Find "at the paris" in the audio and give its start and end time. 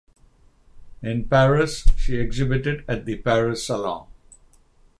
2.87-3.67